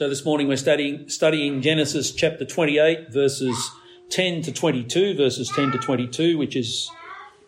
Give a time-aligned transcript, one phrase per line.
[0.00, 3.70] So this morning we're studying, studying Genesis chapter 28, verses
[4.08, 6.90] 10 to 22, verses 10 to 22, which is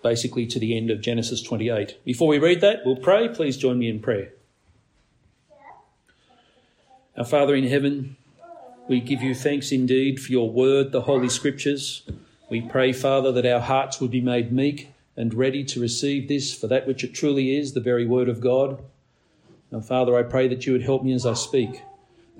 [0.03, 2.05] basically to the end of Genesis 28.
[2.05, 3.27] Before we read that, we'll pray.
[3.31, 4.35] Please join me in prayer.
[7.17, 8.19] Our Father in heaven,
[8.87, 12.03] we give you thanks indeed for your word, the Holy Scriptures.
[12.51, 16.53] We pray, Father, that our hearts would be made meek and ready to receive this
[16.53, 18.85] for that which it truly is, the very word of God.
[19.71, 21.85] Now, Father, I pray that you would help me as I speak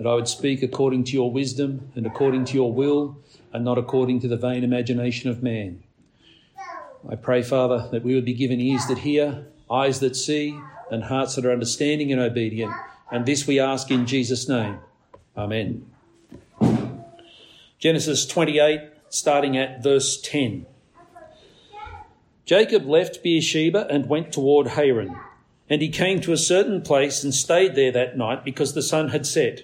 [0.03, 3.17] that I would speak according to your wisdom and according to your will
[3.53, 5.81] and not according to the vain imagination of man.
[7.09, 10.59] I pray, Father, that we would be given ears that hear, eyes that see,
[10.91, 12.73] and hearts that are understanding and obedient.
[13.11, 14.79] And this we ask in Jesus' name.
[15.37, 15.89] Amen.
[17.79, 20.65] Genesis 28, starting at verse 10.
[22.43, 25.15] Jacob left Beersheba and went toward Haran.
[25.69, 29.09] And he came to a certain place and stayed there that night because the sun
[29.09, 29.63] had set.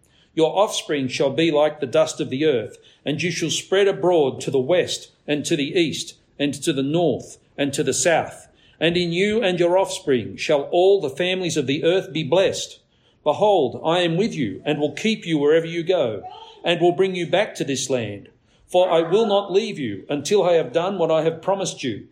[0.33, 4.39] your offspring shall be like the dust of the earth, and you shall spread abroad
[4.41, 8.47] to the west and to the east and to the north and to the south.
[8.79, 12.79] And in you and your offspring shall all the families of the earth be blessed.
[13.23, 16.23] Behold, I am with you and will keep you wherever you go
[16.63, 18.29] and will bring you back to this land.
[18.65, 22.07] For I will not leave you until I have done what I have promised you.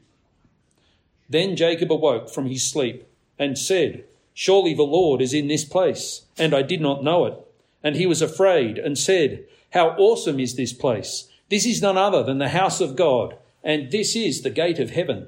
[1.29, 6.23] Then Jacob awoke from his sleep and said, Surely the Lord is in this place,
[6.37, 7.48] and I did not know it.
[7.83, 11.29] And he was afraid and said, How awesome is this place!
[11.49, 14.91] This is none other than the house of God, and this is the gate of
[14.91, 15.27] heaven.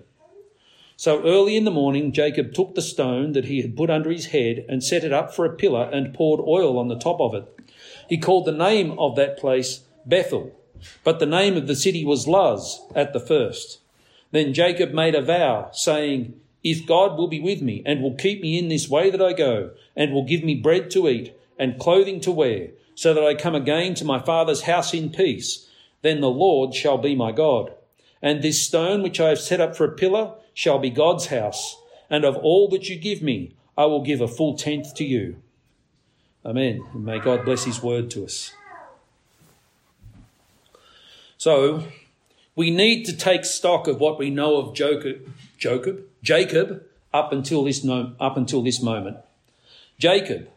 [0.95, 4.27] So early in the morning, Jacob took the stone that he had put under his
[4.27, 7.33] head and set it up for a pillar and poured oil on the top of
[7.33, 7.59] it.
[8.07, 10.55] He called the name of that place Bethel,
[11.03, 13.79] but the name of the city was Luz at the first.
[14.29, 18.41] Then Jacob made a vow, saying, If God will be with me and will keep
[18.41, 21.79] me in this way that I go, and will give me bread to eat, and
[21.79, 25.69] clothing to wear, so that I come again to my father's house in peace,
[26.01, 27.71] then the Lord shall be my God.
[28.19, 31.79] And this stone which I have set up for a pillar shall be God's house,
[32.09, 35.35] and of all that you give me, I will give a full tenth to you.
[36.43, 36.83] Amen.
[36.93, 38.53] And may God bless his word to us.
[41.37, 41.83] So,
[42.55, 46.83] we need to take stock of what we know of Jacob, Jacob, Jacob
[47.13, 49.17] up until this up until this moment.
[49.99, 50.49] Jacob,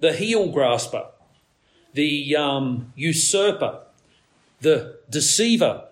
[0.00, 1.06] the heel grasper,
[1.94, 3.80] the um, usurper,
[4.60, 5.84] the deceiver.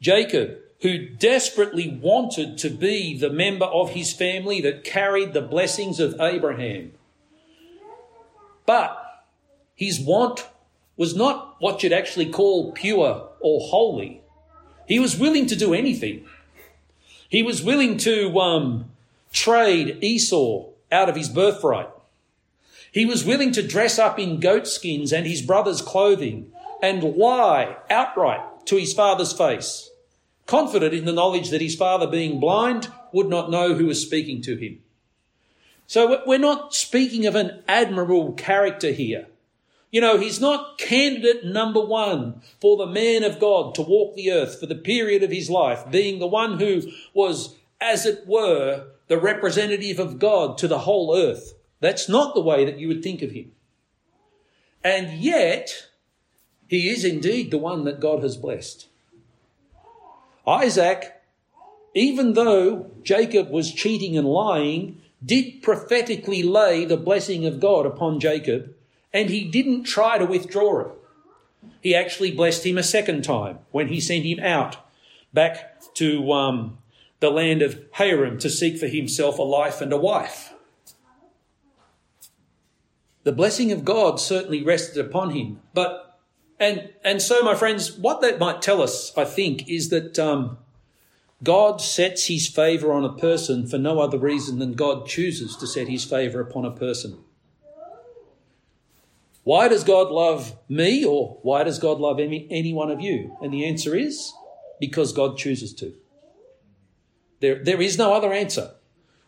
[0.00, 5.98] Jacob, who desperately wanted to be the member of his family that carried the blessings
[5.98, 6.92] of Abraham.
[8.64, 9.24] But
[9.74, 10.46] his want
[10.96, 14.20] was not what you'd actually call pure or holy.
[14.86, 16.26] He was willing to do anything.
[17.28, 18.90] He was willing to um,
[19.32, 21.90] trade Esau out of his birthright.
[22.92, 27.76] He was willing to dress up in goat skins and his brother's clothing and lie
[27.90, 29.90] outright to his father's face,
[30.46, 34.42] confident in the knowledge that his father, being blind, would not know who was speaking
[34.42, 34.80] to him.
[35.86, 39.26] So we're not speaking of an admirable character here.
[39.90, 44.30] You know, he's not candidate number one for the man of God to walk the
[44.30, 46.82] earth for the period of his life, being the one who
[47.14, 51.54] was, as it were, the representative of God to the whole earth.
[51.80, 53.52] That's not the way that you would think of him.
[54.82, 55.88] And yet,
[56.68, 58.88] he is indeed the one that God has blessed.
[60.46, 61.20] Isaac,
[61.94, 68.20] even though Jacob was cheating and lying, did prophetically lay the blessing of God upon
[68.20, 68.74] Jacob,
[69.12, 70.92] and he didn't try to withdraw it.
[71.80, 74.76] He actually blessed him a second time when he sent him out
[75.32, 76.78] back to um,
[77.20, 80.52] the land of Haran to seek for himself a life and a wife.
[83.24, 85.60] The blessing of God certainly rested upon him.
[85.74, 86.18] But,
[86.58, 90.58] and, and so, my friends, what that might tell us, I think, is that um,
[91.42, 95.66] God sets his favour on a person for no other reason than God chooses to
[95.66, 97.18] set his favour upon a person.
[99.44, 103.36] Why does God love me or why does God love any, any one of you?
[103.40, 104.32] And the answer is
[104.78, 105.94] because God chooses to.
[107.40, 108.72] There, there is no other answer.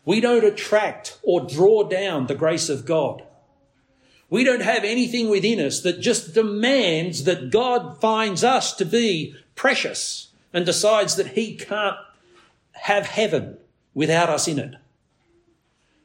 [0.05, 3.23] We don't attract or draw down the grace of God.
[4.31, 9.35] We don't have anything within us that just demands that God finds us to be
[9.55, 11.97] precious and decides that he can't
[12.71, 13.57] have heaven
[13.93, 14.75] without us in it.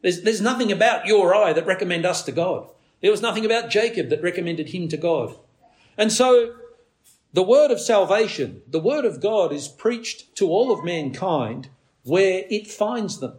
[0.02, 2.69] There's, there's nothing about you or I that recommend us to God.
[3.00, 5.37] There was nothing about Jacob that recommended him to God.
[5.96, 6.56] And so
[7.32, 11.69] the word of salvation, the word of God is preached to all of mankind
[12.02, 13.34] where it finds them.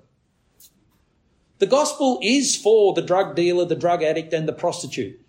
[1.59, 5.19] The gospel is for the drug dealer, the drug addict, and the prostitute.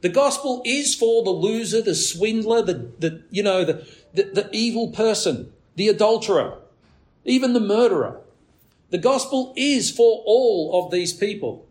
[0.00, 4.48] The gospel is for the loser, the swindler, the, the you know, the, the, the
[4.52, 6.58] evil person, the adulterer,
[7.24, 8.20] even the murderer.
[8.90, 11.66] The gospel is for all of these people.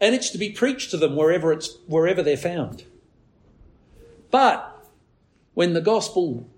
[0.00, 2.84] And it's to be preached to them wherever it's, wherever they're found.
[4.30, 4.84] But
[5.54, 6.48] when the gospel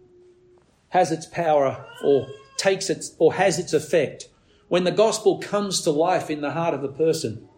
[0.91, 4.29] has its power or takes its, or has its effect,
[4.69, 7.49] when the gospel comes to life in the heart of a person,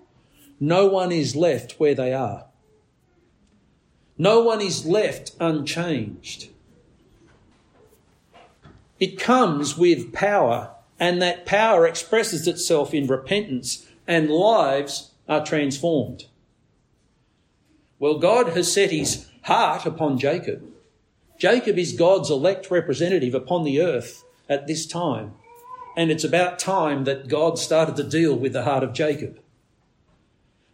[0.61, 2.47] no one is left where they are.
[4.17, 6.51] No one is left unchanged.
[8.99, 16.25] It comes with power, and that power expresses itself in repentance, and lives are transformed.
[18.01, 20.63] Well, God has set his heart upon Jacob.
[21.39, 25.35] Jacob is God's elect representative upon the earth at this time.
[25.99, 29.41] And it's about time that God started to deal with the heart of Jacob.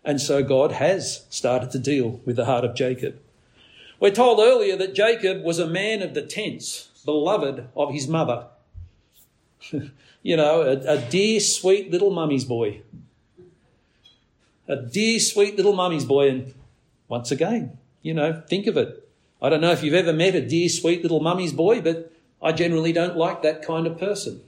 [0.05, 3.19] And so God has started to deal with the heart of Jacob.
[3.99, 8.49] We're told earlier that Jacob was a man of the tents, beloved of his mother.
[10.23, 12.83] you know, a, a, dear, sweet little mummy's boy.
[14.69, 16.29] A dear, sweet little mummy's boy.
[16.29, 16.55] And
[17.09, 19.09] once again, you know, think of it.
[19.41, 22.13] I don't know if you've ever met a dear, sweet little mummy's boy, but
[22.43, 24.43] I generally don't like that kind of person.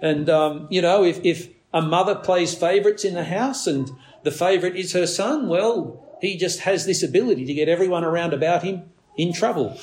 [0.00, 3.90] And, um, you know, if, if a mother plays favourites in the house and
[4.22, 8.32] the favourite is her son, well, he just has this ability to get everyone around
[8.32, 9.78] about him in trouble.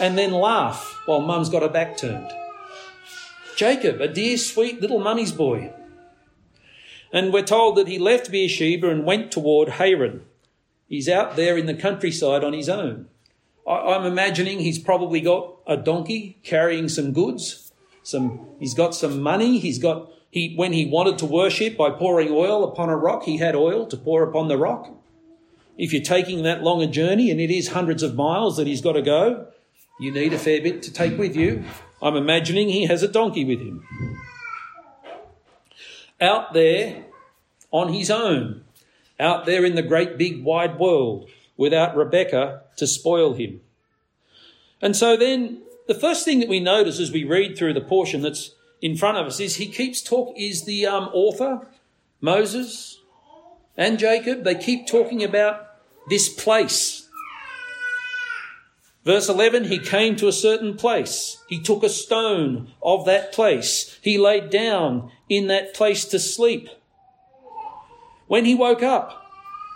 [0.00, 2.30] And then laugh while mum's got her back turned.
[3.56, 5.72] Jacob, a dear, sweet little mummy's boy.
[7.12, 10.22] And we're told that he left Beersheba and went toward Haran.
[10.88, 13.08] He's out there in the countryside on his own.
[13.66, 17.61] I'm imagining he's probably got a donkey carrying some goods.
[18.02, 19.58] Some, he's got some money.
[19.58, 23.38] He's got, he, when he wanted to worship by pouring oil upon a rock, he
[23.38, 24.90] had oil to pour upon the rock.
[25.78, 28.82] If you're taking that long a journey, and it is hundreds of miles that he's
[28.82, 29.46] got to go,
[29.98, 31.64] you need a fair bit to take with you.
[32.02, 33.86] I'm imagining he has a donkey with him.
[36.20, 37.04] Out there
[37.70, 38.64] on his own,
[39.18, 43.60] out there in the great big wide world, without Rebecca to spoil him.
[44.80, 48.22] And so then the first thing that we notice as we read through the portion
[48.22, 51.68] that's in front of us is he keeps talk is the um, author
[52.20, 53.00] Moses
[53.76, 55.66] and Jacob, they keep talking about
[56.08, 57.08] this place.
[59.04, 61.42] Verse 11, he came to a certain place.
[61.48, 63.98] He took a stone of that place.
[64.00, 66.68] He laid down in that place to sleep.
[68.28, 69.18] When he woke up,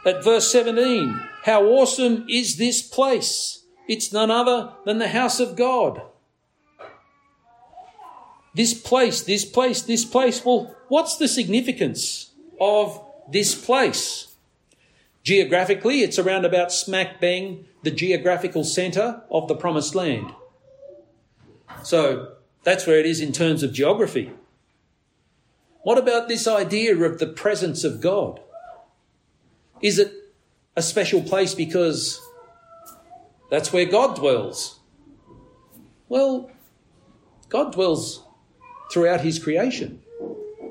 [0.04, 3.64] at verse 17, how awesome is this place?
[3.88, 6.02] It's none other than the house of God.
[8.54, 10.44] This place, this place, this place.
[10.44, 12.30] Well, what's the significance
[12.60, 14.34] of this place.
[15.22, 20.32] Geographically, it's around about smack bang the geographical centre of the promised land.
[21.82, 24.32] So that's where it is in terms of geography.
[25.82, 28.40] What about this idea of the presence of God?
[29.82, 30.12] Is it
[30.74, 32.20] a special place because
[33.50, 34.80] that's where God dwells?
[36.08, 36.50] Well,
[37.48, 38.24] God dwells
[38.90, 40.02] throughout his creation.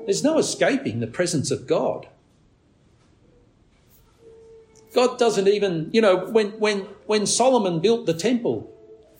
[0.04, 2.08] There's no escaping the presence of God.
[4.94, 8.72] God doesn't even, you know, when, when, when Solomon built the temple,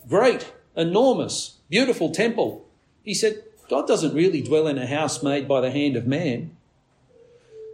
[0.08, 2.66] great, enormous, beautiful temple,
[3.02, 6.56] he said, God doesn't really dwell in a house made by the hand of man.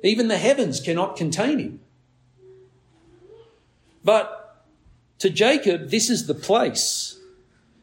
[0.02, 1.80] Even the heavens cannot contain him.
[4.02, 4.41] But
[5.22, 7.16] to Jacob, this is the place.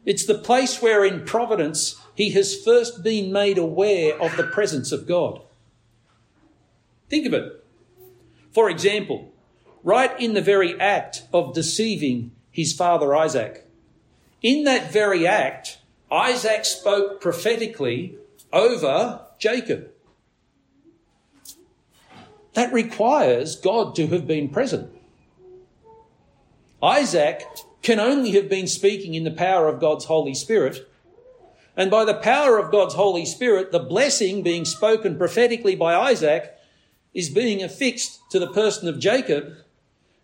[0.04, 4.92] It's the place where in providence he has first been made aware of the presence
[4.92, 5.40] of God.
[7.08, 7.64] Think of it.
[8.52, 9.32] For example,
[9.82, 13.66] right in the very act of deceiving his father Isaac.
[14.42, 15.78] In that very act,
[16.12, 18.18] Isaac spoke prophetically
[18.52, 19.88] over Jacob.
[22.52, 24.94] That requires God to have been present.
[26.82, 27.46] Isaac
[27.82, 30.86] can only have been speaking in the power of God's Holy Spirit.
[31.76, 36.54] And by the power of God's Holy Spirit, the blessing being spoken prophetically by Isaac
[37.14, 39.54] is being affixed to the person of Jacob,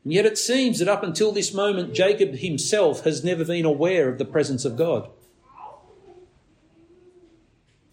[0.05, 4.09] and yet it seems that up until this moment, Jacob himself has never been aware
[4.09, 5.09] of the presence of God.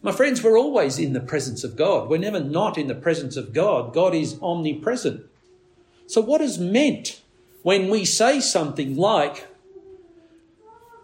[0.01, 2.09] My friends, we're always in the presence of God.
[2.09, 3.93] We're never not in the presence of God.
[3.93, 5.25] God is omnipresent.
[6.05, 7.22] So, what is meant
[7.63, 9.47] when we say something like,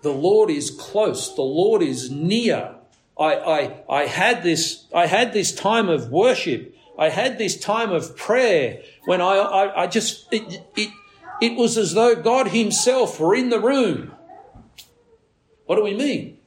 [0.02, 2.76] the Lord is close, the Lord is near.
[3.18, 6.76] I, I, I had this, I had this time of worship.
[6.98, 10.90] I had this time of prayer when I, I, I just, it, it,
[11.42, 14.14] it was as though God himself were in the room.
[15.66, 16.40] What do we mean?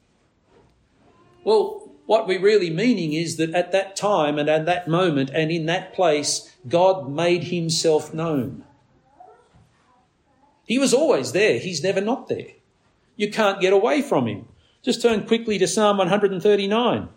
[1.44, 5.50] Well, what we're really meaning is that at that time and at that moment and
[5.50, 8.64] in that place, God made himself known.
[10.66, 11.58] He was always there.
[11.58, 12.48] He's never not there.
[13.16, 14.46] You can't get away from him.
[14.82, 17.08] Just turn quickly to Psalm 139.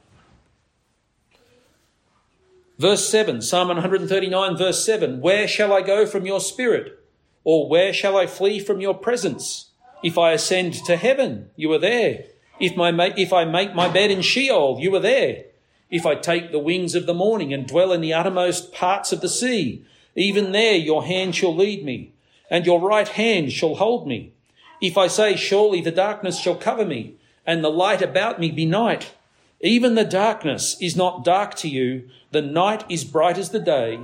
[2.77, 6.99] Verse 7, Psalm 139, verse 7 Where shall I go from your spirit?
[7.43, 9.69] Or where shall I flee from your presence?
[10.03, 12.25] If I ascend to heaven, you are there.
[12.59, 15.45] If, my, if I make my bed in Sheol, you are there.
[15.89, 19.21] If I take the wings of the morning and dwell in the uttermost parts of
[19.21, 19.85] the sea,
[20.15, 22.13] even there your hand shall lead me,
[22.49, 24.33] and your right hand shall hold me.
[24.81, 28.65] If I say, Surely the darkness shall cover me, and the light about me be
[28.65, 29.13] night,
[29.61, 33.99] even the darkness is not dark to you, the night is bright as the day,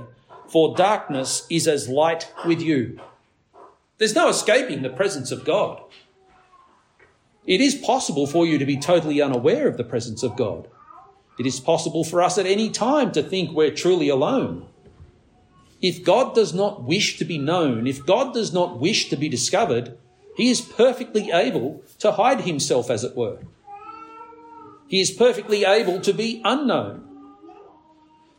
[0.48, 2.98] for darkness is as light with you.
[3.98, 5.82] There's no escaping the presence of God.
[7.46, 10.68] It is possible for you to be totally unaware of the presence of God.
[11.38, 14.66] It is possible for us at any time to think we're truly alone.
[15.82, 19.28] If God does not wish to be known, if God does not wish to be
[19.28, 19.98] discovered,
[20.36, 23.40] he is perfectly able to hide himself, as it were.
[24.86, 27.08] He is perfectly able to be unknown.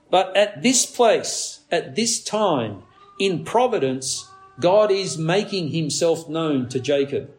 [0.09, 2.83] But at this place, at this time,
[3.19, 7.31] in providence, God is making himself known to Jacob.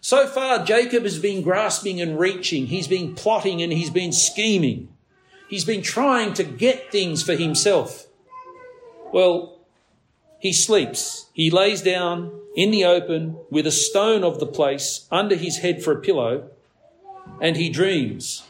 [0.00, 2.66] So far, Jacob has been grasping and reaching.
[2.66, 4.88] He's been plotting and he's been scheming.
[5.48, 8.05] He's been trying to get things for himself.
[9.12, 9.58] Well,
[10.38, 11.26] he sleeps.
[11.32, 15.82] He lays down in the open with a stone of the place under his head
[15.82, 16.50] for a pillow
[17.40, 18.44] and he dreams.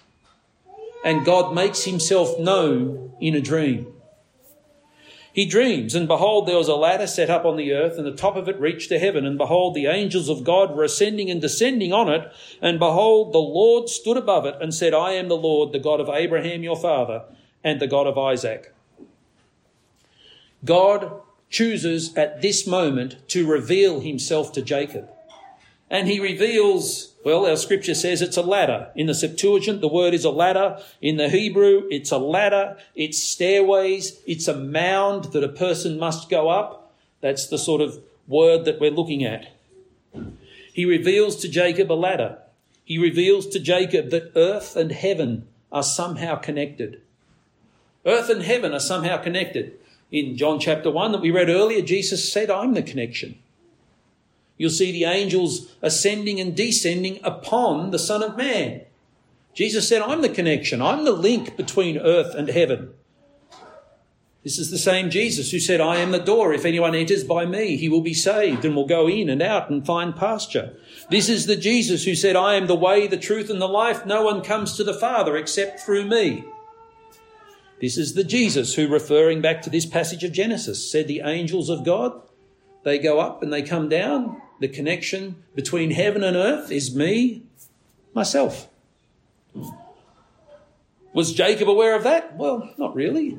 [1.04, 3.92] And God makes himself known in a dream.
[5.32, 8.12] He dreams, and behold, there was a ladder set up on the earth, and the
[8.12, 9.26] top of it reached to heaven.
[9.26, 12.32] And behold, the angels of God were ascending and descending on it.
[12.62, 16.00] And behold, the Lord stood above it and said, I am the Lord, the God
[16.00, 17.24] of Abraham your father,
[17.62, 18.74] and the God of Isaac.
[20.66, 25.08] God chooses at this moment to reveal himself to Jacob.
[25.88, 28.92] And he reveals well, our scripture says it's a ladder.
[28.94, 30.80] In the Septuagint, the word is a ladder.
[31.02, 32.76] In the Hebrew, it's a ladder.
[32.94, 34.20] It's stairways.
[34.28, 36.94] It's a mound that a person must go up.
[37.20, 39.48] That's the sort of word that we're looking at.
[40.72, 42.38] He reveals to Jacob a ladder.
[42.84, 47.00] He reveals to Jacob that earth and heaven are somehow connected.
[48.04, 49.76] Earth and heaven are somehow connected.
[50.10, 53.38] In John chapter 1 that we read earlier, Jesus said, I'm the connection.
[54.56, 58.82] You'll see the angels ascending and descending upon the Son of Man.
[59.54, 60.80] Jesus said, I'm the connection.
[60.80, 62.90] I'm the link between earth and heaven.
[64.44, 66.54] This is the same Jesus who said, I am the door.
[66.54, 69.70] If anyone enters by me, he will be saved and will go in and out
[69.70, 70.76] and find pasture.
[71.10, 74.06] This is the Jesus who said, I am the way, the truth, and the life.
[74.06, 76.44] No one comes to the Father except through me.
[77.80, 81.68] This is the Jesus who, referring back to this passage of Genesis, said, The angels
[81.68, 82.22] of God,
[82.84, 87.42] they go up and they come down the connection between heaven and earth is me,
[88.14, 88.68] myself.
[91.12, 92.36] Was Jacob aware of that?
[92.36, 93.38] Well, not really.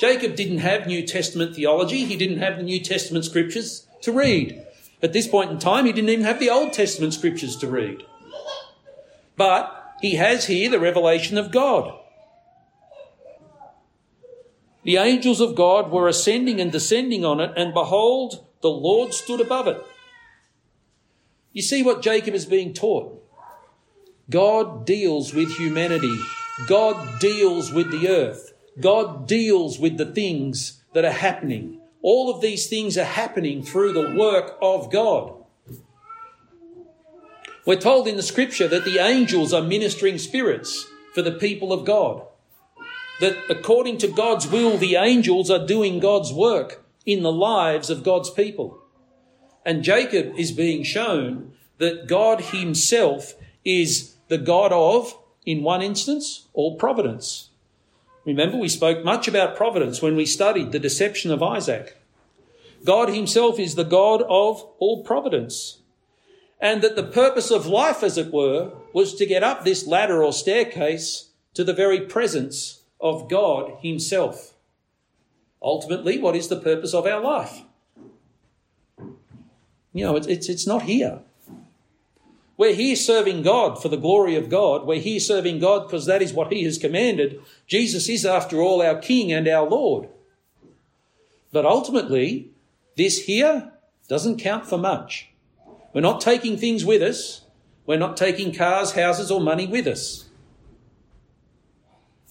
[0.00, 4.64] Jacob didn't have New Testament theology, he didn't have the New Testament scriptures to read.
[5.02, 8.04] At this point in time, he didn't even have the Old Testament scriptures to read.
[9.36, 11.98] But he has here the revelation of God.
[14.84, 19.40] The angels of God were ascending and descending on it, and behold, the Lord stood
[19.40, 19.84] above it.
[21.52, 23.18] You see what Jacob is being taught.
[24.30, 26.16] God deals with humanity.
[26.66, 28.54] God deals with the earth.
[28.80, 31.80] God deals with the things that are happening.
[32.00, 35.34] All of these things are happening through the work of God.
[37.64, 41.84] We're told in the scripture that the angels are ministering spirits for the people of
[41.84, 42.26] God.
[43.20, 48.04] That according to God's will, the angels are doing God's work in the lives of
[48.04, 48.78] God's people.
[49.64, 56.48] And Jacob is being shown that God himself is the God of, in one instance,
[56.52, 57.50] all providence.
[58.24, 61.98] Remember, we spoke much about providence when we studied the deception of Isaac.
[62.84, 65.78] God Himself is the God of all providence.
[66.60, 70.22] And that the purpose of life, as it were, was to get up this ladder
[70.22, 74.54] or staircase to the very presence of God Himself.
[75.60, 77.62] Ultimately, what is the purpose of our life?
[79.92, 81.20] You know, it's, it's, it's not here.
[82.56, 84.86] We're here serving God for the glory of God.
[84.86, 87.40] We're here serving God because that is what He has commanded.
[87.66, 90.08] Jesus is, after all, our King and our Lord.
[91.50, 92.50] But ultimately,
[92.96, 93.72] this here
[94.08, 95.30] doesn't count for much.
[95.92, 97.42] We're not taking things with us.
[97.84, 100.28] We're not taking cars, houses, or money with us.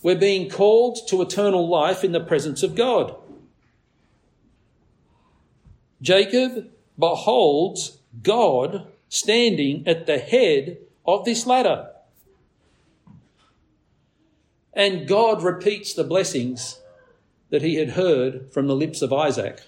[0.03, 3.15] We're being called to eternal life in the presence of God.
[6.01, 11.89] Jacob beholds God standing at the head of this ladder.
[14.73, 16.79] And God repeats the blessings
[17.49, 19.61] that he had heard from the lips of Isaac.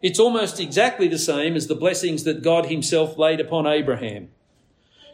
[0.00, 4.28] It's almost exactly the same as the blessings that God himself laid upon Abraham.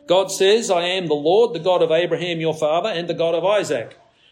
[0.07, 3.35] God says, I am the Lord, the God of Abraham your father, and the God
[3.35, 3.97] of Isaac.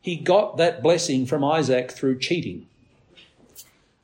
[0.00, 2.66] he got that blessing from Isaac through cheating.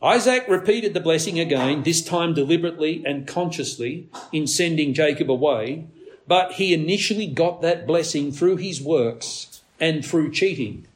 [0.03, 5.87] Isaac repeated the blessing again, this time deliberately and consciously in sending Jacob away,
[6.29, 10.87] but he initially got that blessing through his works and through cheating.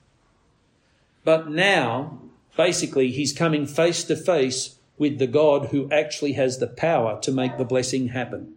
[1.25, 2.19] But now,
[2.57, 7.33] basically, he's coming face to face with the God who actually has the power to
[7.33, 8.55] make the blessing happen.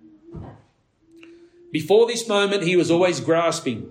[1.72, 3.90] Before this moment, he was always grasping,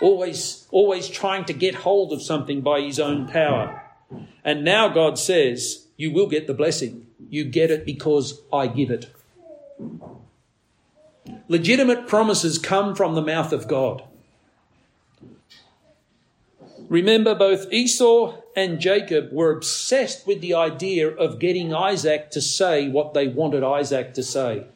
[0.00, 3.82] always, always trying to get hold of something by his own power.
[4.44, 7.06] And now God says, You will get the blessing.
[7.28, 9.06] You get it because I give it.
[11.48, 14.02] Legitimate promises come from the mouth of God.
[16.88, 22.88] Remember, both Esau and Jacob were obsessed with the idea of getting Isaac to say
[22.88, 24.66] what they wanted Isaac to say.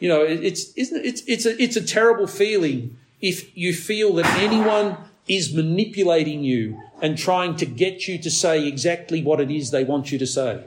[0.00, 4.26] You know, it's, isn't it's, it's, a, it's a terrible feeling if you feel that
[4.38, 4.96] anyone
[5.28, 9.84] is manipulating you and trying to get you to say exactly what it is they
[9.84, 10.64] want you to say.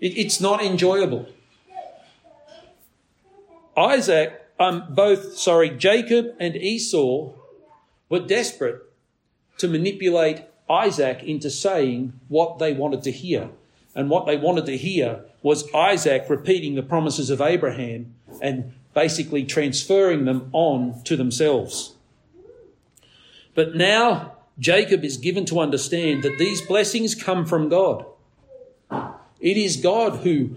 [0.00, 1.28] It, it's not enjoyable.
[3.76, 7.32] Isaac, um, both, sorry, Jacob and Esau
[8.08, 8.82] were desperate
[9.58, 13.50] to manipulate Isaac into saying what they wanted to hear.
[13.94, 19.44] And what they wanted to hear was Isaac repeating the promises of Abraham and basically
[19.44, 21.92] transferring them on to themselves.
[23.54, 28.06] But now Jacob is given to understand that these blessings come from God.
[29.38, 30.56] It is God who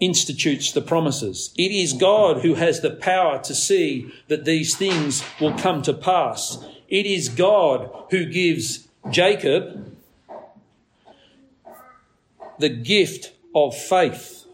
[0.00, 1.54] institutes the promises.
[1.56, 5.94] It is God who has the power to see that these things will come to
[5.94, 6.62] pass.
[6.88, 9.96] It is God who gives Jacob
[12.58, 14.46] the gift of faith.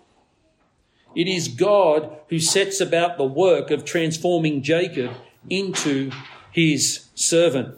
[1.14, 5.12] It is God who sets about the work of transforming Jacob
[5.48, 6.10] into
[6.52, 7.76] his servant.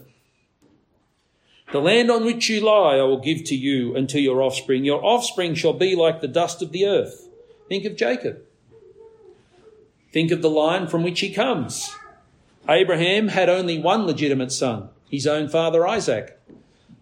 [1.71, 4.85] The land on which you lie I will give to you and to your offspring.
[4.85, 7.27] Your offspring shall be like the dust of the earth.
[7.67, 8.41] Think of Jacob.
[10.11, 11.95] Think of the line from which he comes.
[12.69, 16.39] Abraham had only one legitimate son, his own father Isaac.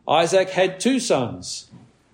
[0.07, 1.69] Isaac had two sons,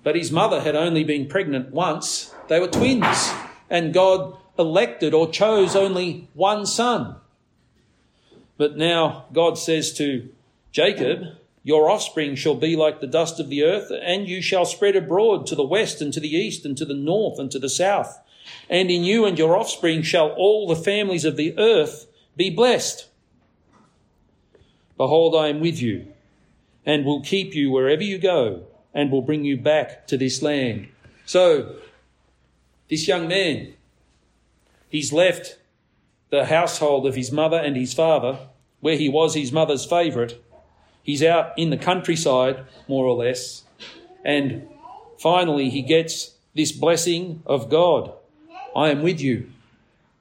[0.08, 2.34] but his mother had only been pregnant once.
[2.48, 3.34] They were twins,
[3.70, 7.18] and God elected or chose only one son.
[8.56, 10.30] But now God says to
[10.72, 11.24] Jacob,
[11.62, 15.46] Your offspring shall be like the dust of the earth, and you shall spread abroad
[15.48, 18.18] to the west and to the east and to the north and to the south.
[18.70, 23.10] And in you and your offspring shall all the families of the earth be blessed.
[24.96, 26.08] Behold, I am with you,
[26.86, 30.88] and will keep you wherever you go, and will bring you back to this land.
[31.26, 31.76] So,
[32.90, 33.74] this young man,
[34.90, 35.58] he's left
[36.30, 38.40] the household of his mother and his father,
[38.80, 40.40] where he was his mother's favourite.
[41.04, 43.64] He's out in the countryside, more or less,
[44.24, 44.68] and
[45.20, 48.12] finally he gets this blessing of God.
[48.76, 49.50] I am with you.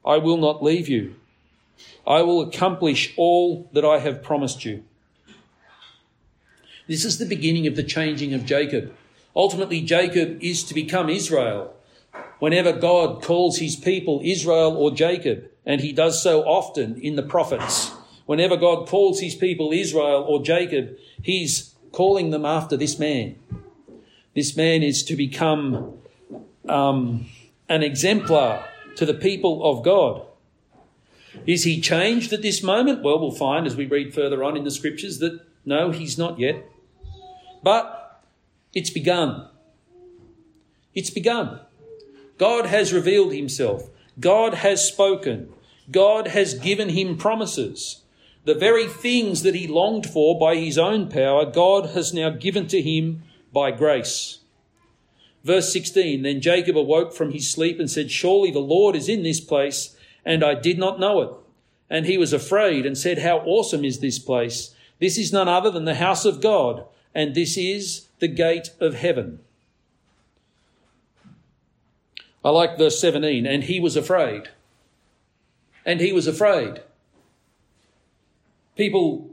[0.04, 1.16] I will not leave you
[2.06, 4.84] I will accomplish all that I have promised you.
[6.86, 8.94] This is the beginning of the changing of Jacob.
[9.34, 11.74] Ultimately, Jacob is to become Israel.
[12.38, 17.22] Whenever God calls his people Israel or Jacob, and he does so often in the
[17.22, 17.90] prophets,
[18.26, 23.36] whenever God calls his people Israel or Jacob, he's calling them after this man.
[24.34, 25.98] This man is to become
[26.68, 27.26] um,
[27.68, 30.22] an exemplar to the people of God.
[31.46, 33.02] Is he changed at this moment?
[33.02, 36.38] Well, we'll find as we read further on in the scriptures that no, he's not
[36.38, 36.64] yet.
[37.66, 38.22] But
[38.72, 39.48] it's begun.
[40.94, 41.62] It's begun.
[42.38, 43.90] God has revealed himself.
[44.20, 45.52] God has spoken.
[45.90, 48.02] God has given him promises.
[48.44, 52.68] The very things that he longed for by his own power, God has now given
[52.68, 54.38] to him by grace.
[55.42, 59.24] Verse 16 Then Jacob awoke from his sleep and said, Surely the Lord is in
[59.24, 61.30] this place, and I did not know it.
[61.90, 64.72] And he was afraid and said, How awesome is this place!
[65.00, 68.94] This is none other than the house of God, and this is the gate of
[68.94, 69.40] heaven.
[72.44, 74.50] I like verse 17, and he was afraid.
[75.86, 76.82] And he was afraid.
[78.76, 79.30] People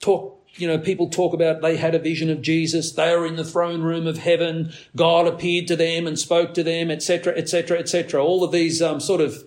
[0.00, 3.36] talk, you know, people talk about they had a vision of Jesus, they were in
[3.36, 7.78] the throne room of heaven, God appeared to them and spoke to them, etc., etc.,
[7.78, 8.22] etc.
[8.22, 9.44] All of these um, sort of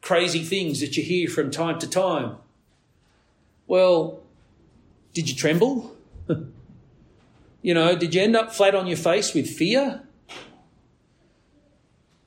[0.00, 2.36] crazy things that you hear from time to time.
[3.66, 4.20] Well,
[5.12, 5.96] did you tremble?
[7.62, 10.02] You know, did you end up flat on your face with fear?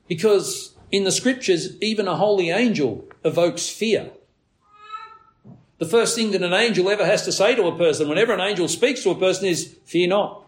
[0.06, 4.10] Because in the scriptures, even a holy angel evokes fear.
[5.78, 8.40] The first thing that an angel ever has to say to a person, whenever an
[8.40, 10.44] angel speaks to a person, is, Fear not.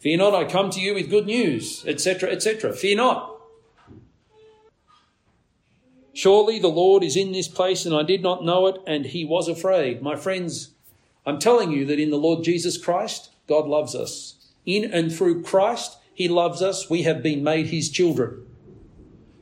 [0.00, 2.72] Fear not, I come to you with good news, etc., etc.
[2.72, 3.32] Fear not.
[6.12, 9.24] Surely the Lord is in this place, and I did not know it, and he
[9.24, 10.02] was afraid.
[10.02, 10.70] My friends,
[11.24, 14.52] I'm telling you that in the Lord Jesus Christ, God loves us.
[14.64, 16.90] In and through Christ, He loves us.
[16.90, 18.46] We have been made His children.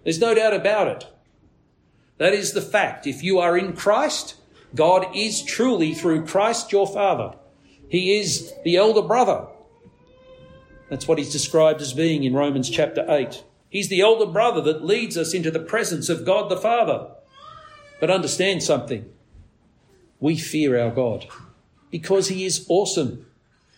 [0.03, 1.07] There's no doubt about it.
[2.19, 3.07] That is the fact.
[3.07, 4.37] If you are in Christ,
[4.75, 7.37] God is truly through Christ your Father.
[7.89, 9.47] He is the elder brother.
[10.91, 13.43] That's what he's described as being in Romans chapter 8.
[13.69, 17.09] He's the elder brother that leads us into the presence of God the Father.
[18.01, 19.11] But understand something.
[20.21, 21.27] We fear our God
[21.91, 23.27] because he is awesome.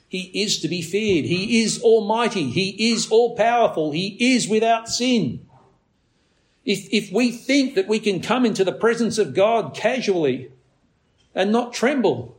[0.08, 1.24] He is to be feared.
[1.24, 2.50] He is almighty.
[2.50, 3.92] He is all powerful.
[3.92, 5.46] He is without sin.
[6.64, 10.50] If, if we think that we can come into the presence of God casually
[11.34, 12.36] and not tremble,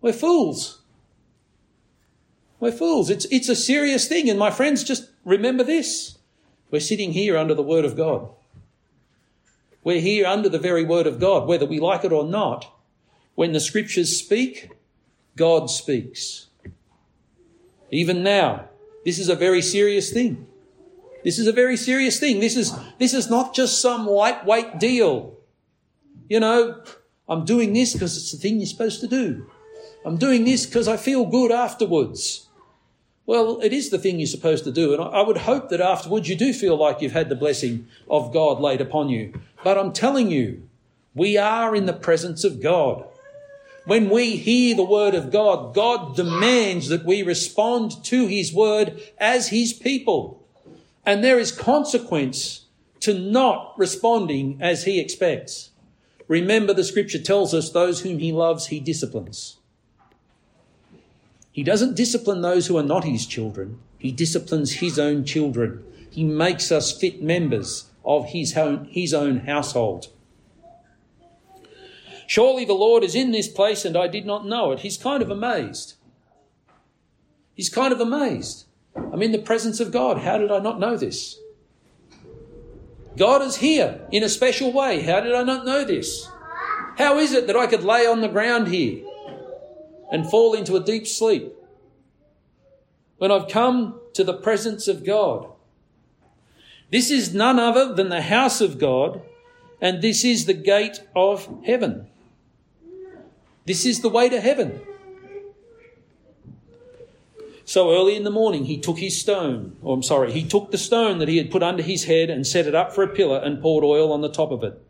[0.00, 0.80] we're fools.
[2.60, 3.10] We're fools.
[3.10, 4.30] It's, it's a serious thing.
[4.30, 6.18] And my friends, just remember this.
[6.70, 8.28] We're sitting here under the Word of God.
[9.84, 12.72] We're here under the very Word of God, whether we like it or not.
[13.34, 14.70] When the Scriptures speak,
[15.36, 16.46] God speaks.
[17.92, 18.68] Even now,
[19.04, 20.46] this is a very serious thing.
[21.22, 22.40] This is a very serious thing.
[22.40, 25.36] This is, this is not just some lightweight deal.
[26.28, 26.82] You know,
[27.28, 29.46] I'm doing this because it's the thing you're supposed to do.
[30.04, 32.48] I'm doing this because I feel good afterwards.
[33.24, 34.94] Well, it is the thing you're supposed to do.
[34.94, 38.32] And I would hope that afterwards you do feel like you've had the blessing of
[38.32, 39.40] God laid upon you.
[39.62, 40.68] But I'm telling you,
[41.14, 43.04] we are in the presence of God.
[43.84, 49.00] When we hear the word of God, God demands that we respond to his word
[49.18, 50.46] as his people.
[51.04, 52.66] And there is consequence
[53.00, 55.70] to not responding as he expects.
[56.28, 59.56] Remember, the scripture tells us those whom he loves, he disciplines.
[61.50, 63.80] He doesn't discipline those who are not his children.
[63.98, 65.84] He disciplines his own children.
[66.08, 70.08] He makes us fit members of his own, his own household.
[72.26, 74.80] Surely the Lord is in this place and I did not know it.
[74.80, 75.94] He's kind of amazed.
[77.54, 78.66] He's kind of amazed.
[78.94, 80.18] I'm in the presence of God.
[80.18, 81.38] How did I not know this?
[83.16, 85.02] God is here in a special way.
[85.02, 86.28] How did I not know this?
[86.98, 89.04] How is it that I could lay on the ground here
[90.10, 91.52] and fall into a deep sleep
[93.18, 95.46] when I've come to the presence of God?
[96.90, 99.22] This is none other than the house of God,
[99.80, 102.08] and this is the gate of heaven.
[103.64, 104.80] This is the way to heaven.
[107.64, 110.78] So early in the morning, he took his stone, or I'm sorry, he took the
[110.78, 113.38] stone that he had put under his head and set it up for a pillar
[113.38, 114.80] and poured oil on the top of it.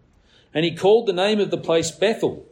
[0.54, 2.46] And he called the name of the place Bethel,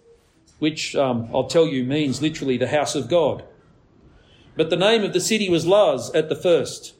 [0.58, 3.44] which um, I'll tell you means literally the house of God.
[4.56, 6.94] But the name of the city was Luz at the first.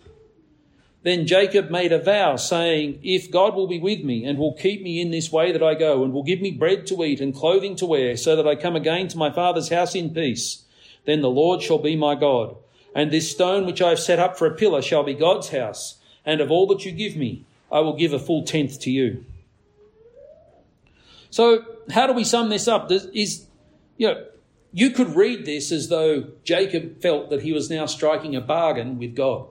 [1.03, 4.83] Then Jacob made a vow, saying, If God will be with me and will keep
[4.83, 7.35] me in this way that I go, and will give me bread to eat and
[7.35, 10.65] clothing to wear, so that I come again to my father's house in peace,
[11.07, 12.55] then the Lord shall be my God.
[12.95, 15.97] And this stone which I have set up for a pillar shall be God's house,
[16.27, 19.25] and of all that you give me, I will give a full tenth to you.
[21.31, 22.91] So, how do we sum this up?
[22.91, 23.47] Is,
[23.97, 24.27] you know,
[24.73, 28.99] you could read this as though Jacob felt that he was now striking a bargain
[28.99, 29.47] with God.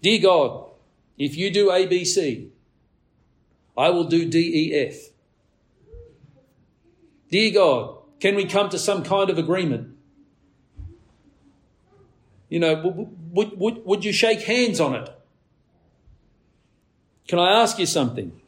[0.00, 0.70] Dear God,
[1.18, 2.50] if you do ABC,
[3.76, 5.10] I will do DEF.
[7.30, 9.96] Dear God, can we come to some kind of agreement?
[12.48, 15.10] You know, would, would, would you shake hands on it?
[17.26, 18.40] Can I ask you something?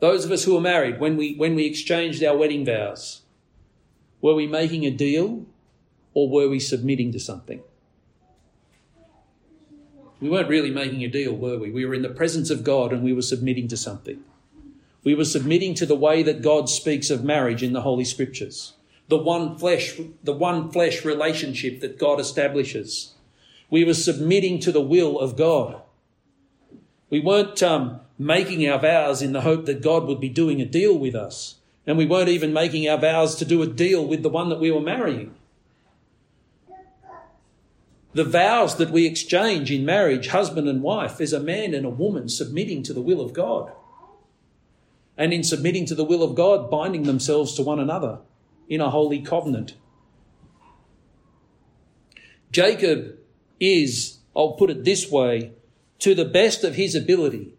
[0.00, 3.22] Those of us who are married, when we, when we exchanged our wedding vows,
[4.20, 5.46] were we making a deal
[6.12, 7.62] or were we submitting to something?
[10.20, 11.70] We weren't really making a deal, were we?
[11.70, 14.22] We were in the presence of God and we were submitting to something.
[15.02, 18.74] We were submitting to the way that God speaks of marriage in the Holy Scriptures.
[19.08, 23.14] The one flesh, the one flesh relationship that God establishes.
[23.70, 25.80] We were submitting to the will of God.
[27.08, 30.66] We weren't um, making our vows in the hope that God would be doing a
[30.66, 31.56] deal with us.
[31.86, 34.60] And we weren't even making our vows to do a deal with the one that
[34.60, 35.34] we were marrying.
[38.12, 41.90] The vows that we exchange in marriage, husband and wife, is a man and a
[41.90, 43.72] woman submitting to the will of God.
[45.16, 48.18] And in submitting to the will of God, binding themselves to one another
[48.68, 49.74] in a holy covenant.
[52.50, 53.16] Jacob
[53.60, 55.52] is, I'll put it this way,
[56.00, 57.54] to the best of his ability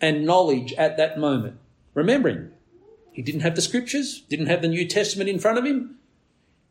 [0.00, 1.56] and knowledge at that moment.
[1.94, 2.50] Remembering,
[3.12, 5.96] he didn't have the scriptures, didn't have the New Testament in front of him,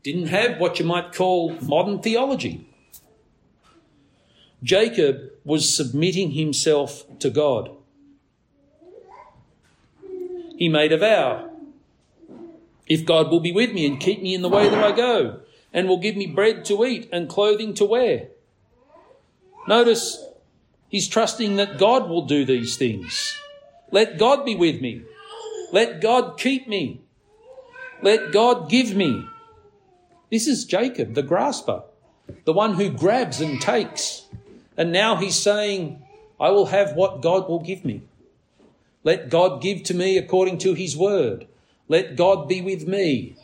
[0.03, 2.67] didn't have what you might call modern theology.
[4.63, 7.71] Jacob was submitting himself to God.
[10.57, 11.49] He made a vow.
[12.88, 15.41] If God will be with me and keep me in the way that I go,
[15.73, 18.27] and will give me bread to eat and clothing to wear.
[19.67, 20.25] Notice
[20.89, 23.38] he's trusting that God will do these things.
[23.91, 25.03] Let God be with me.
[25.71, 27.01] Let God keep me.
[28.01, 29.27] Let God give me.
[30.30, 31.84] This is Jacob, the grasper,
[32.46, 34.26] the one who grabs and takes.
[34.76, 36.04] And now he's saying,
[36.40, 38.02] I will have what God will give me.
[39.04, 41.48] Let God give to me according to his word.
[41.88, 43.38] Let God be with me.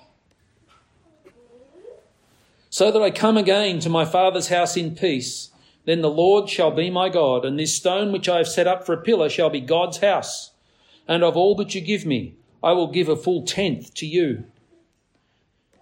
[2.70, 5.52] So that I come again to my father's house in peace.
[5.86, 8.86] Then the Lord shall be my God, and this stone which I have set up
[8.86, 10.52] for a pillar shall be God's house.
[11.08, 14.46] And of all that you give me, I will give a full tenth to you.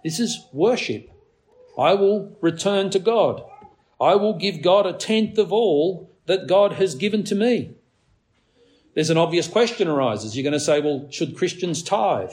[0.02, 1.10] This is worship.
[1.78, 3.42] I will return to God.
[4.00, 7.74] I will give God a tenth of all that God has given to me.
[8.94, 10.36] There's an obvious question arises.
[10.36, 12.32] You're going to say, well, should Christians tithe?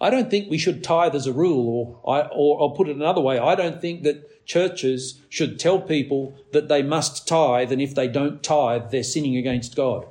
[0.00, 2.96] I don't think we should tithe as a rule, or, I, or I'll put it
[2.96, 3.38] another way.
[3.38, 8.08] I don't think that churches should tell people that they must tithe, and if they
[8.08, 10.06] don't tithe, they're sinning against God.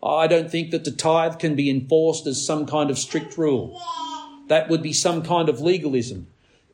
[0.00, 3.82] I don't think that the tithe can be enforced as some kind of strict rule.
[4.48, 6.28] That would be some kind of legalism.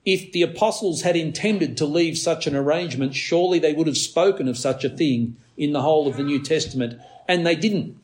[0.04, 4.48] If the apostles had intended to leave such an arrangement, surely they would have spoken
[4.48, 7.96] of such a thing in the whole of the New Testament, and they didn't.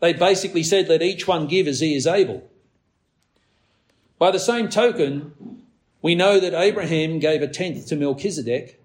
[0.00, 2.48] They basically said, let each one give as he is able.
[4.18, 5.62] By the same token,
[6.00, 8.80] we know that Abraham gave a tenth to Melchizedek,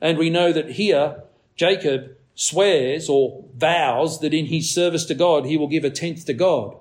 [0.00, 1.22] and we know that here
[1.56, 6.26] Jacob swears or vows that in his service to God he will give a tenth
[6.26, 6.76] to God.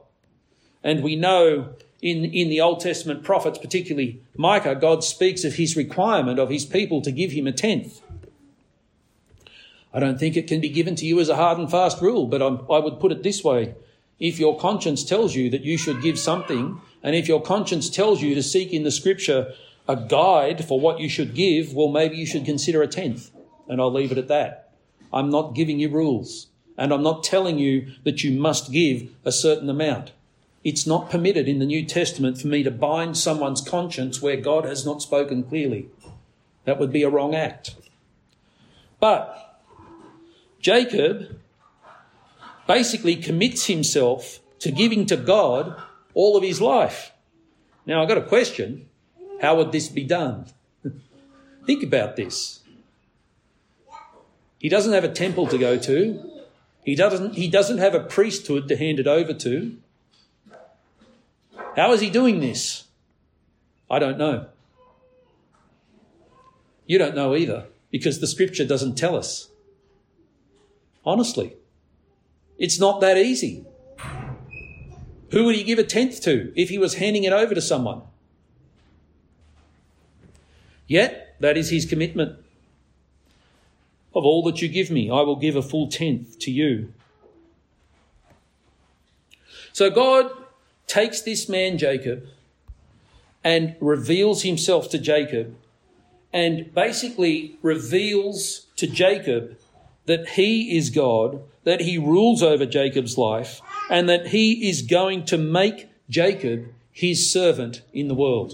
[0.84, 5.78] And we know in, in the Old Testament prophets, particularly Micah, God speaks of his
[5.78, 8.02] requirement of his people to give him a tenth.
[9.94, 12.28] I don't think it can be given to you as a hard and fast rule,
[12.28, 13.76] but I'm, I would put it this way.
[14.20, 18.22] If your conscience tells you that you should give something, and if your conscience tells
[18.22, 19.54] you to seek in the scripture
[19.88, 23.32] a guide for what you should give, well, maybe you should consider a tenth.
[23.70, 24.74] And I'll leave it at that.
[25.14, 29.32] I'm not giving you rules, and I'm not telling you that you must give a
[29.32, 30.12] certain amount.
[30.64, 34.64] It's not permitted in the New Testament for me to bind someone's conscience where God
[34.66, 35.88] has not spoken clearly.
[36.66, 37.76] That would be a wrong act.
[39.00, 39.62] But
[40.62, 41.40] Jacob
[42.68, 45.76] basically commits himself to giving to God
[46.14, 47.12] all of his life.
[47.86, 48.88] Now, I've got a question.
[49.42, 50.46] How would this be done?
[51.66, 52.62] Think about this.
[54.60, 56.32] He doesn't have a temple to go to.
[56.86, 59.78] He doesn't, he doesn't have a priesthood to hand it over to.
[61.76, 62.86] How is he doing this?
[63.90, 64.48] I don't know.
[66.86, 69.50] You don't know either because the scripture doesn't tell us.
[71.06, 71.54] Honestly,
[72.58, 73.66] it's not that easy.
[75.32, 78.04] Who would he give a tenth to if he was handing it over to someone?
[80.88, 82.38] Yet, that is his commitment.
[84.14, 86.94] Of all that you give me, I will give a full tenth to you.
[89.72, 90.32] So God
[90.94, 92.24] takes this man, Jacob,
[93.44, 95.56] and reveals himself to Jacob,
[96.32, 99.58] and basically reveals to Jacob
[100.06, 105.26] that he is God, that he rules over Jacob's life, and that he is going
[105.26, 108.54] to make Jacob his servant in the world.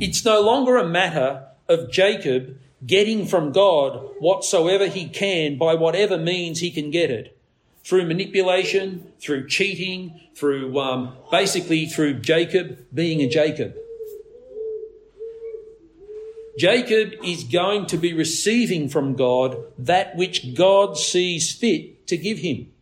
[0.00, 6.16] It's no longer a matter of Jacob getting from God whatsoever he can by whatever
[6.16, 7.35] means he can get it.
[7.86, 13.76] Through manipulation, through cheating, through um, basically through Jacob being a Jacob.
[16.58, 22.38] Jacob is going to be receiving from God that which God sees fit to give
[22.38, 22.72] him.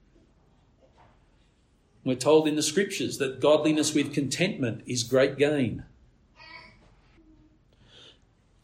[2.03, 5.85] We're told in the scriptures that godliness with contentment is great gain.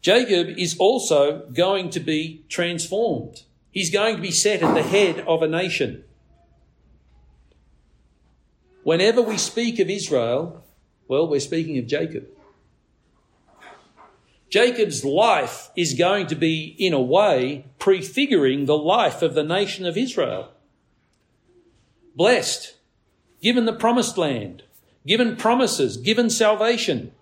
[0.01, 3.43] Jacob is also going to be transformed.
[3.69, 6.03] He's going to be set at the head of a nation.
[8.83, 10.63] Whenever we speak of Israel,
[11.07, 12.27] well, we're speaking of Jacob.
[14.49, 19.85] Jacob's life is going to be, in a way, prefiguring the life of the nation
[19.85, 20.51] of Israel.
[22.15, 22.75] Blessed,
[23.41, 24.63] given the promised land,
[25.07, 27.13] given promises, given salvation.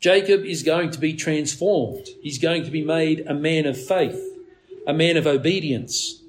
[0.00, 2.08] Jacob is going to be transformed.
[2.22, 4.22] He's going to be made a man of faith,
[4.86, 6.23] a man of obedience.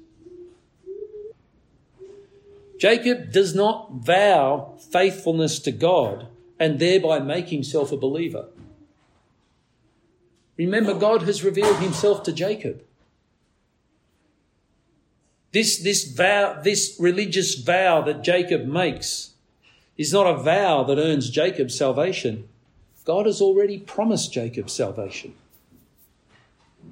[2.78, 6.26] Jacob does not vow faithfulness to God
[6.58, 8.46] and thereby make himself a believer.
[10.56, 12.82] Remember, God has revealed himself to Jacob.
[15.52, 19.32] This, this vow, this religious vow that Jacob makes
[19.96, 22.48] is not a vow that earns Jacob salvation.
[23.04, 25.34] God has already promised Jacob salvation.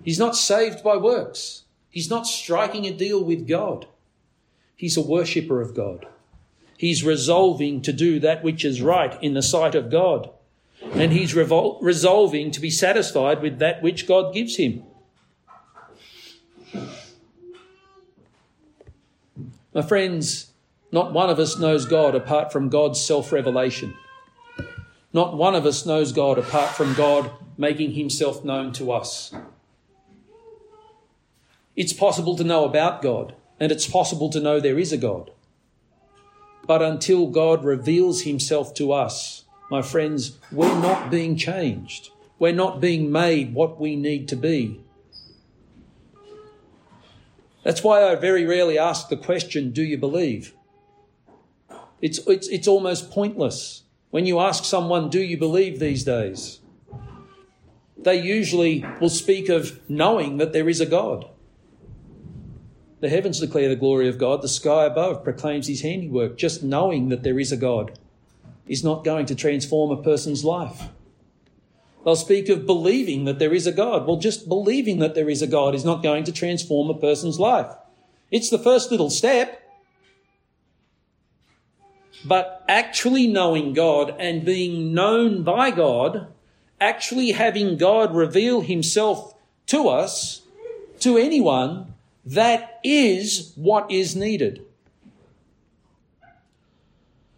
[0.03, 1.65] He's not saved by works.
[1.91, 3.87] He's not striking a deal with God.
[4.77, 6.07] He's a worshipper of God.
[6.77, 10.31] He's resolving to do that which is right in the sight of God.
[10.93, 14.83] And he's revol- resolving to be satisfied with that which God gives him.
[19.73, 20.53] My friends,
[20.93, 23.95] not one of us knows God apart from God's self revelation.
[25.13, 29.33] Not one of us knows God apart from God making himself known to us.
[31.77, 35.31] It's possible to know about God, and it's possible to know there is a God.
[36.67, 42.11] But until God reveals himself to us, my friends, we're not being changed.
[42.39, 44.81] We're not being made what we need to be.
[47.63, 50.55] That's why I very rarely ask the question, Do you believe?
[52.03, 56.61] It's, it's, it's almost pointless when you ask someone, Do you believe these days?
[57.97, 61.27] They usually will speak of knowing that there is a God.
[63.05, 66.39] The heavens declare the glory of God, the sky above proclaims his handiwork.
[66.39, 67.99] Just knowing that there is a God
[68.67, 70.89] is not going to transform a person's life.
[72.03, 74.07] They'll speak of believing that there is a God.
[74.07, 77.39] Well, just believing that there is a God is not going to transform a person's
[77.39, 77.77] life.
[78.31, 79.61] It's the first little step.
[82.25, 86.29] But actually knowing God and being known by God,
[86.81, 89.35] actually having God reveal himself
[89.67, 90.41] to us,
[91.01, 91.94] to anyone,
[92.27, 94.65] that is what is needed.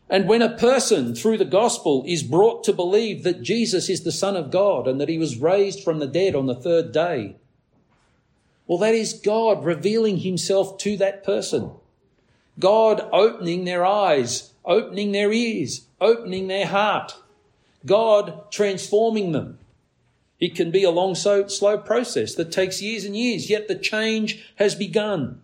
[0.08, 4.12] And when a person through the gospel is brought to believe that Jesus is the
[4.12, 7.36] Son of God and that he was raised from the dead on the third day,
[8.66, 11.72] well, that is God revealing himself to that person.
[12.58, 17.16] God opening their eyes, opening their ears, opening their heart.
[17.84, 19.58] God transforming them.
[20.38, 23.74] It can be a long, so slow process that takes years and years, yet the
[23.74, 25.42] change has begun.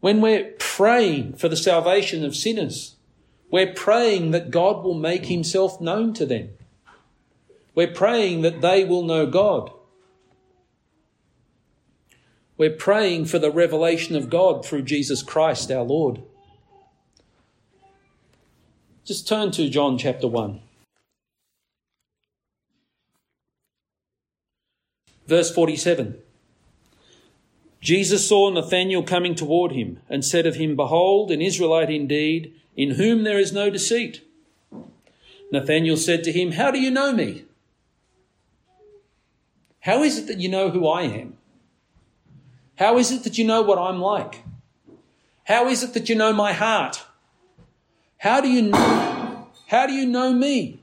[0.00, 2.96] When we're praying for the salvation of sinners,
[3.50, 6.50] we're praying that God will make himself known to them.
[7.74, 9.70] We're praying that they will know God.
[12.56, 16.22] We're praying for the revelation of God through Jesus Christ our Lord.
[19.04, 20.60] Just turn to John chapter 1.
[25.26, 26.18] Verse 47.
[27.80, 32.92] Jesus saw Nathanael coming toward him and said of him, Behold, an Israelite indeed, in
[32.92, 34.22] whom there is no deceit.
[35.52, 37.44] Nathanael said to him, How do you know me?
[39.80, 41.36] How is it that you know who I am?
[42.76, 44.42] How is it that you know what I'm like?
[45.44, 47.04] How is it that you know my heart?
[48.16, 50.80] How do you know, how do you know me?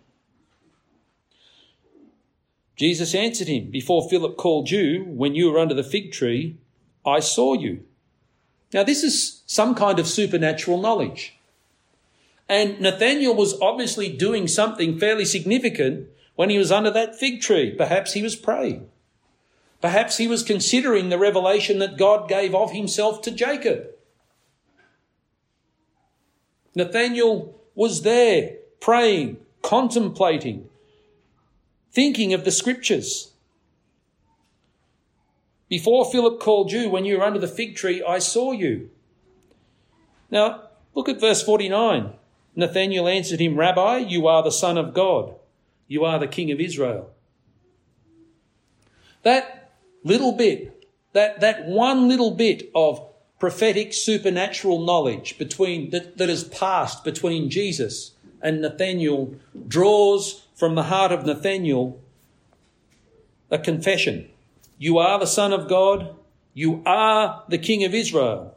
[2.76, 6.58] Jesus answered him, Before Philip called you, when you were under the fig tree,
[7.06, 7.84] I saw you.
[8.74, 11.38] Now, this is some kind of supernatural knowledge.
[12.48, 17.72] And Nathanael was obviously doing something fairly significant when he was under that fig tree.
[17.72, 18.90] Perhaps he was praying.
[19.82, 23.88] Perhaps he was considering the revelation that God gave of himself to Jacob.
[26.76, 30.70] Nathanael was there praying, contemplating,
[31.92, 33.32] thinking of the scriptures.
[35.70, 38.90] Before Philip called you, when you were under the fig tree, I saw you.
[40.30, 40.64] Now,
[40.94, 42.14] look at verse 49.
[42.56, 45.36] Nathanael answered him, Rabbi, you are the Son of God.
[45.88, 47.12] You are the King of Israel.
[49.24, 49.72] That
[50.04, 53.08] little bit, that, that one little bit of
[53.40, 58.12] prophetic supernatural knowledge between that, that has passed between Jesus
[58.42, 59.36] and Nathanael
[59.68, 62.00] draws from the heart of Nathanael
[63.50, 64.30] a confession.
[64.78, 66.16] You are the Son of God.
[66.54, 68.56] You are the King of Israel.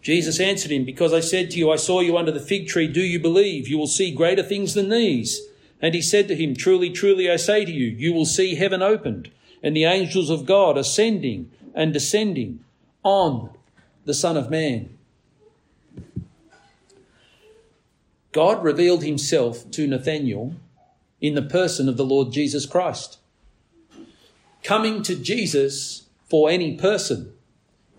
[0.00, 2.88] Jesus answered him, Because I said to you, I saw you under the fig tree,
[2.88, 3.68] do you believe?
[3.68, 5.42] You will see greater things than these.
[5.82, 8.80] And he said to him, Truly, truly, I say to you, you will see heaven
[8.80, 9.30] opened,
[9.62, 12.64] and the angels of God ascending and descending
[13.02, 13.50] on
[14.06, 14.96] the Son of Man.
[18.32, 20.54] God revealed himself to Nathanael
[21.22, 23.18] in the person of the Lord Jesus Christ.
[24.62, 27.32] Coming to Jesus for any person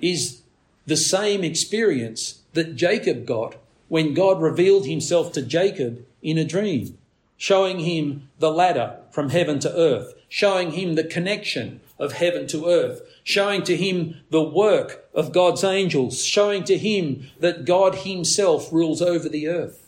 [0.02, 0.42] is
[0.86, 3.56] the same experience that Jacob got
[3.88, 6.98] when God revealed himself to Jacob in a dream,
[7.38, 12.68] showing him the ladder from heaven to earth, showing him the connection of heaven to
[12.68, 18.74] earth, showing to him the work of God's angels, showing to him that God himself
[18.74, 19.83] rules over the earth.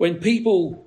[0.00, 0.86] When people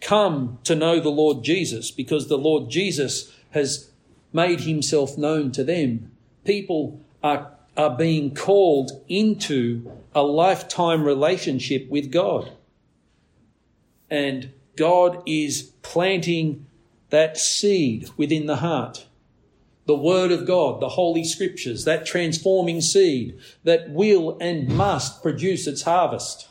[0.00, 3.90] come to know the Lord Jesus because the Lord Jesus has
[4.32, 6.12] made himself known to them,
[6.44, 12.52] people are, are being called into a lifetime relationship with God.
[14.08, 16.64] And God is planting
[17.10, 19.06] that seed within the heart
[19.86, 25.66] the Word of God, the Holy Scriptures, that transforming seed that will and must produce
[25.66, 26.46] its harvest.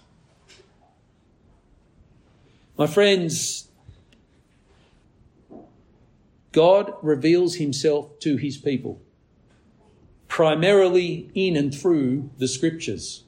[2.78, 3.68] My friends,
[6.52, 9.02] God reveals Himself to His people,
[10.28, 13.24] primarily in and through the Scriptures,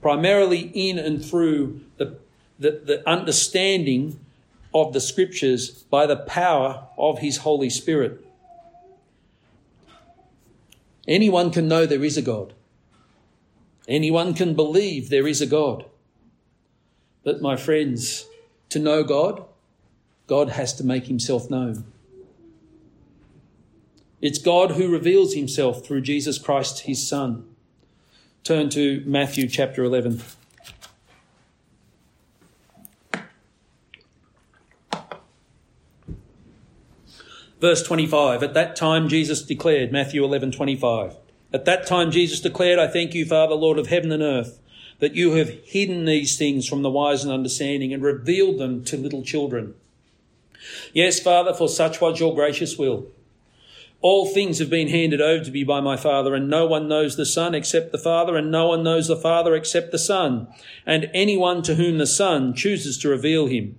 [0.00, 2.18] primarily in and through the,
[2.58, 4.20] the, the understanding
[4.74, 8.24] of the Scriptures by the power of His Holy Spirit.
[11.06, 12.52] Anyone can know there is a God.
[13.88, 15.86] Anyone can believe there is a God.
[17.24, 18.26] But my friends,
[18.70, 19.44] to know God,
[20.26, 21.84] God has to make himself known.
[24.20, 27.44] It's God who reveals himself through Jesus Christ, his Son.
[28.42, 30.22] Turn to Matthew chapter 11.
[37.60, 38.42] Verse 25.
[38.42, 41.16] At that time Jesus declared, Matthew 11, 25.
[41.52, 44.60] At that time Jesus declared, I thank you, Father, Lord of heaven and earth,
[44.98, 48.96] that you have hidden these things from the wise and understanding and revealed them to
[48.96, 49.74] little children.
[50.92, 53.06] Yes, Father, for such was your gracious will.
[54.00, 57.16] All things have been handed over to me by my Father, and no one knows
[57.16, 60.46] the Son except the Father, and no one knows the Father except the Son,
[60.86, 63.76] and anyone to whom the Son chooses to reveal him.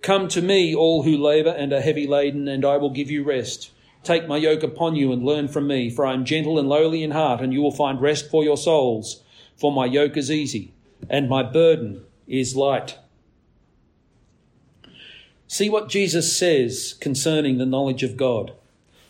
[0.00, 3.24] Come to me, all who labour and are heavy laden, and I will give you
[3.24, 3.72] rest.
[4.04, 7.02] Take my yoke upon you and learn from me, for I am gentle and lowly
[7.02, 9.24] in heart, and you will find rest for your souls.
[9.56, 10.72] For my yoke is easy,
[11.08, 12.98] and my burden is light.
[15.48, 18.52] See what Jesus says concerning the knowledge of God.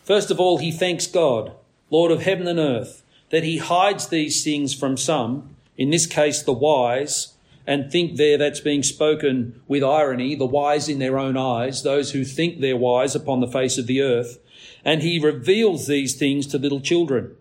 [0.03, 1.51] First of all, he thanks God,
[1.89, 6.41] Lord of heaven and earth, that he hides these things from some, in this case
[6.41, 7.33] the wise,
[7.65, 12.11] and think there that's being spoken with irony, the wise in their own eyes, those
[12.11, 14.39] who think they're wise upon the face of the earth.
[14.85, 17.35] And he reveals these things to little children.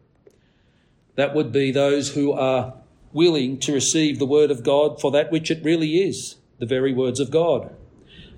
[1.15, 2.75] That would be those who are
[3.13, 6.93] willing to receive the word of God for that which it really is, the very
[6.93, 7.75] words of God.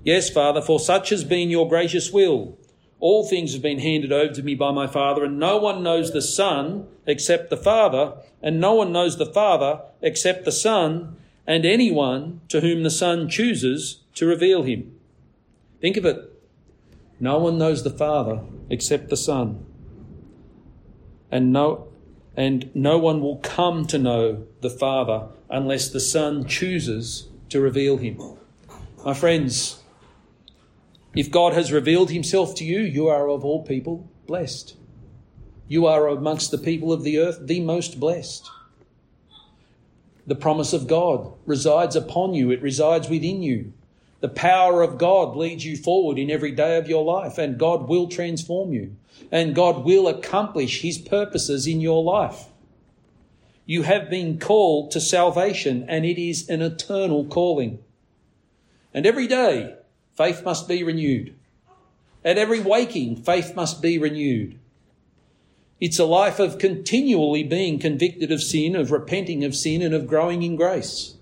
[0.03, 2.57] Yes, Father, for such has been your gracious will.
[2.99, 6.11] All things have been handed over to me by my Father, and no one knows
[6.11, 11.65] the Son except the Father, and no one knows the Father except the Son, and
[11.65, 14.95] anyone to whom the Son chooses to reveal him.
[15.81, 16.17] Think of it.
[17.19, 19.65] No one knows the Father except the Son.
[21.31, 21.88] And no,
[22.39, 27.97] and no one will come to know the Father unless the Son chooses to reveal
[27.97, 28.17] him.
[29.03, 29.83] My friends,
[31.13, 34.77] if God has revealed himself to you, you are of all people blessed.
[35.67, 38.49] You are amongst the people of the earth the most blessed.
[40.25, 43.73] The promise of God resides upon you, it resides within you.
[44.21, 47.87] The power of God leads you forward in every day of your life, and God
[47.87, 48.95] will transform you,
[49.31, 52.47] and God will accomplish His purposes in your life.
[53.65, 57.79] You have been called to salvation, and it is an eternal calling.
[58.93, 59.75] And every day,
[60.17, 61.35] faith must be renewed.
[62.25, 64.59] At every waking, faith must be renewed.
[65.79, 70.07] It's a life of continually being convicted of sin, of repenting of sin, and of
[70.07, 71.13] growing in grace.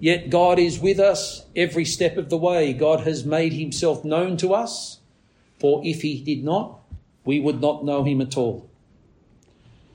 [0.00, 2.72] Yet God is with us every step of the way.
[2.72, 4.98] God has made himself known to us,
[5.58, 6.80] for if he did not,
[7.24, 8.68] we would not know him at all.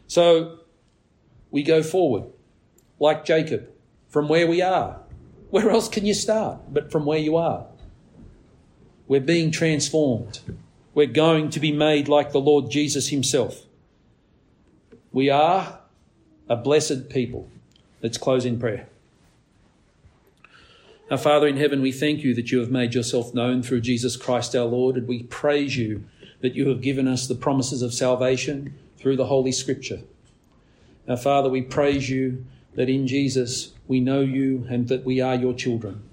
[0.08, 0.60] So
[1.52, 2.24] we go forward,
[3.00, 3.70] like Jacob,
[4.08, 5.00] from where we are.
[5.50, 7.66] Where else can you start but from where you are?
[9.08, 10.40] We're being transformed.
[10.94, 13.66] We're going to be made like the Lord Jesus himself.
[15.12, 15.80] We are
[16.48, 17.50] a blessed people.
[18.02, 18.88] Let's close in prayer.
[21.12, 24.16] Our Father in heaven, we thank you that you have made yourself known through Jesus
[24.16, 26.04] Christ our Lord, and we praise you
[26.42, 30.02] that you have given us the promises of salvation through the Holy Scripture.
[31.08, 32.46] Our Father, we praise you
[32.76, 36.04] that in Jesus we know you and that we are your children.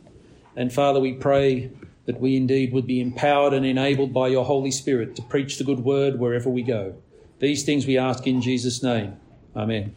[0.56, 1.70] And Father, we pray
[2.06, 5.64] that we indeed would be empowered and enabled by your Holy Spirit to preach the
[5.64, 6.94] good word wherever we go.
[7.38, 9.18] These things we ask in Jesus' name.
[9.54, 9.92] Amen.